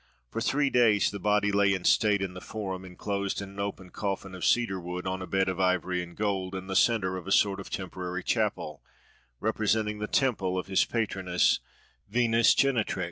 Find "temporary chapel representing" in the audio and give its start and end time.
7.69-9.99